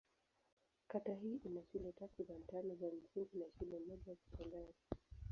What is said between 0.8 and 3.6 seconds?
Kata hii ina shule takriban tano za msingi na